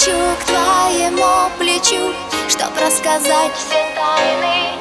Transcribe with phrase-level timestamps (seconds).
[0.00, 2.14] хочу к твоему плечу
[2.48, 4.78] Чтоб рассказать все тайны.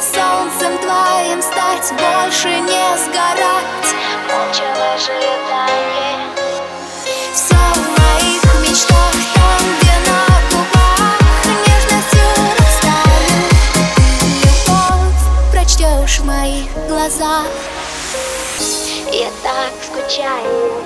[0.00, 3.88] Солнцем твоим стать, больше не сгорать.
[4.28, 6.28] Молча в ожидании.
[7.32, 10.20] Все в моих мечтах, там, где на
[10.50, 11.18] губах
[11.66, 12.26] Нежностью
[12.58, 13.40] растаю
[13.96, 17.46] Ты любовь прочтешь в моих глазах.
[19.10, 20.81] Я так скучаю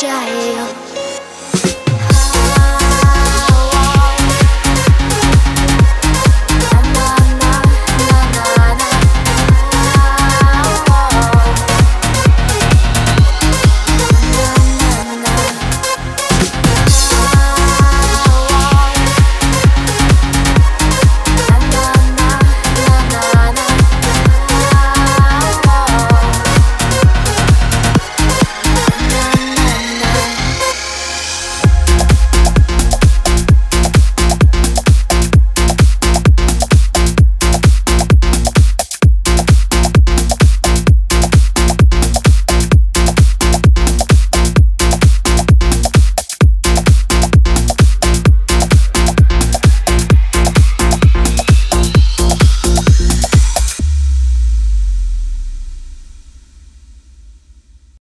[0.00, 0.97] 加油